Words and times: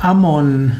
Ammon. 0.00 0.76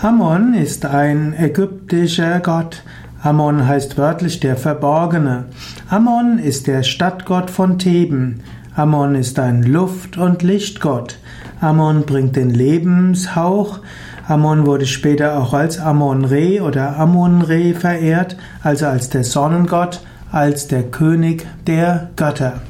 Ammon 0.00 0.54
ist 0.54 0.86
ein 0.86 1.34
ägyptischer 1.38 2.40
Gott. 2.40 2.82
Ammon 3.22 3.68
heißt 3.68 3.98
wörtlich 3.98 4.40
der 4.40 4.56
Verborgene. 4.56 5.44
Ammon 5.90 6.38
ist 6.38 6.66
der 6.66 6.82
Stadtgott 6.82 7.50
von 7.50 7.78
Theben. 7.78 8.40
Ammon 8.74 9.16
ist 9.16 9.38
ein 9.38 9.64
Luft- 9.64 10.16
und 10.16 10.42
Lichtgott. 10.42 11.18
Ammon 11.60 12.06
bringt 12.06 12.36
den 12.36 12.48
Lebenshauch. 12.50 13.80
Ammon 14.28 14.64
wurde 14.64 14.86
später 14.86 15.38
auch 15.38 15.52
als 15.52 15.78
Ammon-Re 15.78 16.62
oder 16.62 16.96
Amun-Re 16.98 17.74
verehrt, 17.74 18.38
also 18.62 18.86
als 18.86 19.10
der 19.10 19.24
Sonnengott, 19.24 20.00
als 20.32 20.68
der 20.68 20.84
König 20.84 21.46
der 21.66 22.08
Götter. 22.16 22.62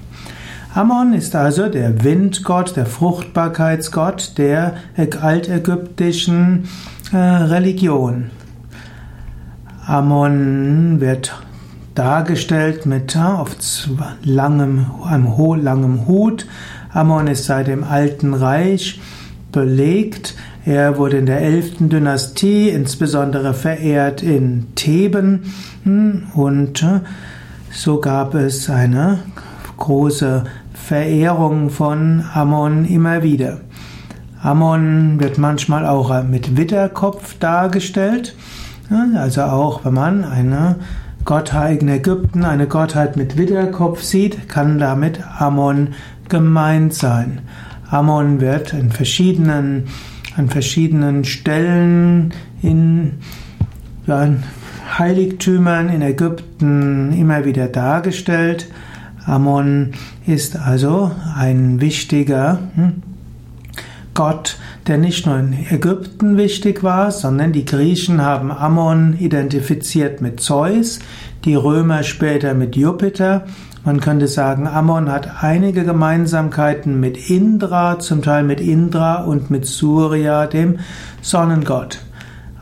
Ammon 0.74 1.12
ist 1.12 1.36
also 1.36 1.68
der 1.68 2.02
Windgott, 2.02 2.74
der 2.74 2.86
Fruchtbarkeitsgott 2.86 4.36
der 4.38 4.74
altägyptischen 4.96 6.68
äh, 7.12 7.16
Religion. 7.16 8.32
Ammon 9.86 11.00
wird 11.00 11.40
dargestellt 11.94 12.86
mit 12.86 13.14
äh, 13.14 13.20
auf 13.20 13.56
langem, 14.24 14.86
einem 15.04 15.36
hohen, 15.36 15.62
langem 15.62 16.08
Hut. 16.08 16.48
Ammon 16.92 17.28
ist 17.28 17.44
seit 17.44 17.68
dem 17.68 17.84
Alten 17.84 18.34
Reich 18.34 19.00
belegt. 19.52 20.34
Er 20.64 20.98
wurde 20.98 21.18
in 21.18 21.26
der 21.26 21.40
11. 21.40 21.88
Dynastie 21.88 22.70
insbesondere 22.70 23.54
verehrt 23.54 24.24
in 24.24 24.74
Theben 24.74 25.54
hm, 25.84 26.24
und 26.34 26.82
äh, 26.82 26.98
so 27.70 28.00
gab 28.00 28.34
es 28.34 28.68
eine 28.68 29.20
große 29.76 30.44
Verehrung 30.86 31.70
von 31.70 32.24
Ammon 32.34 32.84
immer 32.84 33.22
wieder. 33.22 33.60
Ammon 34.42 35.18
wird 35.18 35.38
manchmal 35.38 35.86
auch 35.86 36.22
mit 36.24 36.58
Widderkopf 36.58 37.38
dargestellt. 37.38 38.36
Also 39.16 39.44
auch 39.44 39.86
wenn 39.86 39.94
man 39.94 40.24
eine 40.24 40.76
Gottheit 41.24 41.80
in 41.80 41.88
Ägypten, 41.88 42.44
eine 42.44 42.66
Gottheit 42.66 43.16
mit 43.16 43.38
Widderkopf 43.38 44.02
sieht, 44.02 44.46
kann 44.50 44.78
damit 44.78 45.20
Ammon 45.38 45.94
gemeint 46.28 46.92
sein. 46.92 47.40
Ammon 47.90 48.42
wird 48.42 48.74
in 48.74 48.92
verschiedenen, 48.92 49.84
an 50.36 50.50
verschiedenen 50.50 51.24
Stellen 51.24 52.34
in 52.60 53.12
ja, 54.06 54.28
Heiligtümern 54.98 55.88
in 55.88 56.02
Ägypten 56.02 57.14
immer 57.14 57.46
wieder 57.46 57.68
dargestellt. 57.68 58.68
Ammon 59.26 59.92
ist 60.26 60.56
also 60.56 61.10
ein 61.36 61.80
wichtiger 61.80 62.58
hm, 62.74 63.02
Gott, 64.14 64.58
der 64.86 64.96
nicht 64.96 65.26
nur 65.26 65.36
in 65.38 65.52
Ägypten 65.70 66.36
wichtig 66.36 66.84
war, 66.84 67.10
sondern 67.10 67.52
die 67.52 67.64
Griechen 67.64 68.22
haben 68.22 68.52
Ammon 68.52 69.16
identifiziert 69.18 70.20
mit 70.20 70.38
Zeus, 70.38 71.00
die 71.44 71.56
Römer 71.56 72.04
später 72.04 72.54
mit 72.54 72.76
Jupiter. 72.76 73.44
Man 73.84 74.00
könnte 74.00 74.28
sagen, 74.28 74.68
Ammon 74.68 75.10
hat 75.10 75.42
einige 75.42 75.84
Gemeinsamkeiten 75.84 77.00
mit 77.00 77.28
Indra, 77.28 77.98
zum 77.98 78.22
Teil 78.22 78.44
mit 78.44 78.60
Indra 78.60 79.24
und 79.24 79.50
mit 79.50 79.66
Surya, 79.66 80.46
dem 80.46 80.78
Sonnengott. 81.20 81.98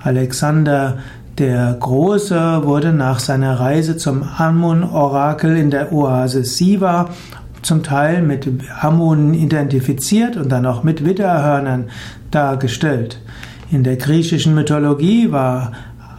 Alexander 0.02 0.98
der 1.38 1.77
Große 1.80 2.64
wurde 2.64 2.92
nach 2.92 3.19
seiner 3.19 3.58
Reise 3.58 3.97
zum 3.97 4.22
Amun-Orakel 4.22 5.56
in 5.56 5.70
der 5.70 5.92
Oase 5.92 6.44
Siva 6.44 7.08
zum 7.62 7.83
Teil 7.83 8.22
mit 8.22 8.48
Amun 8.80 9.34
identifiziert 9.34 10.36
und 10.36 10.50
dann 10.50 10.66
auch 10.66 10.83
mit 10.83 11.05
Widderhörnern 11.05 11.86
dargestellt. 12.30 13.20
In 13.70 13.84
der 13.84 13.97
griechischen 13.97 14.55
Mythologie 14.55 15.33
war 15.33 15.72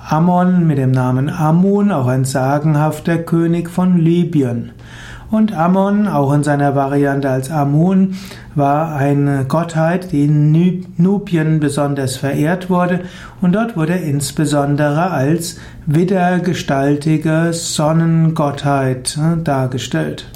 Ammon 0.10 0.66
mit 0.66 0.78
dem 0.78 0.92
Namen 0.92 1.30
Amun 1.30 1.92
auch 1.92 2.08
ein 2.08 2.26
sagenhafter 2.26 3.18
König 3.18 3.70
von 3.70 3.98
Libyen. 3.98 4.72
Und 5.34 5.52
Ammon, 5.52 6.08
auch 6.08 6.32
in 6.32 6.44
seiner 6.44 6.76
Variante 6.76 7.28
als 7.28 7.50
Amun, 7.50 8.14
war 8.54 8.96
eine 8.96 9.46
Gottheit, 9.46 10.12
die 10.12 10.26
in 10.26 10.86
Nubien 10.98 11.60
besonders 11.60 12.18
verehrt 12.18 12.70
wurde. 12.70 13.00
Und 13.42 13.54
dort 13.54 13.76
wurde 13.76 13.94
er 13.94 14.04
insbesondere 14.04 15.10
als 15.10 15.58
widergestaltige 15.88 17.52
Sonnengottheit 17.52 19.18
äh, 19.18 19.42
dargestellt. 19.42 20.30